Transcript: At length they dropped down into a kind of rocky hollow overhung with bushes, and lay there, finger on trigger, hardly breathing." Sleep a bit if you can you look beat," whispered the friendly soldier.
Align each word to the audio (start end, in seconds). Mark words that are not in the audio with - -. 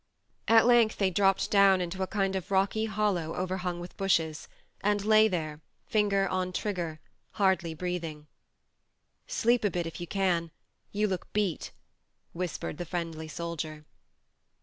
At 0.47 0.65
length 0.65 0.97
they 0.97 1.11
dropped 1.11 1.51
down 1.51 1.79
into 1.79 2.01
a 2.01 2.07
kind 2.07 2.35
of 2.35 2.49
rocky 2.49 2.85
hollow 2.85 3.35
overhung 3.35 3.79
with 3.79 3.95
bushes, 3.97 4.47
and 4.83 5.05
lay 5.05 5.27
there, 5.27 5.61
finger 5.85 6.27
on 6.27 6.53
trigger, 6.53 6.99
hardly 7.33 7.75
breathing." 7.75 8.25
Sleep 9.41 9.63
a 9.63 9.69
bit 9.69 9.85
if 9.85 10.01
you 10.01 10.07
can 10.07 10.49
you 10.91 11.07
look 11.07 11.31
beat," 11.33 11.69
whispered 12.33 12.79
the 12.79 12.85
friendly 12.87 13.27
soldier. 13.27 13.85